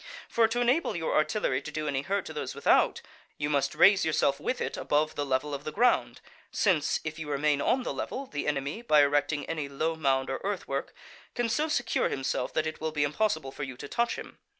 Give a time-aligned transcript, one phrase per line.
[0.27, 3.03] For to enable your artillery to do any hurt to those without,
[3.37, 7.29] you must raise yourself with it above the level of the ground, since, if you
[7.29, 10.95] remain on the level, the enemy, by erecting any low mound or earth work,
[11.35, 14.39] can so secure himself that it will be impossible for you to touch him.